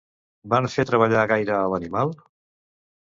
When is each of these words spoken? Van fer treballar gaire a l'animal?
Van 0.53 0.67
fer 0.77 0.85
treballar 0.91 1.27
gaire 1.35 1.55
a 1.59 1.69
l'animal? 1.75 2.17